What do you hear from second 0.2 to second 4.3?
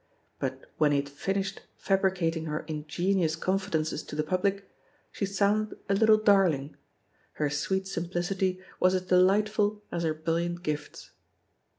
But when he had finished fabricating her in genuous confidences to the